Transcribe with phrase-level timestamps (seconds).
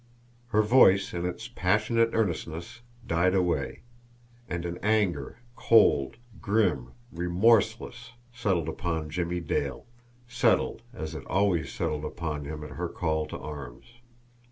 [0.47, 3.81] Her voice, in its passionate earnestness, died away;
[4.49, 9.85] and an anger, cold, grim, remorseless, settled upon Jimmie Dale
[10.27, 13.85] settled as it always settled upon him at her call to arms.